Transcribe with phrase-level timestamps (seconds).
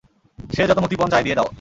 [0.49, 1.49] সে যত মুক্তিপণ চায় দিয়ে দাও।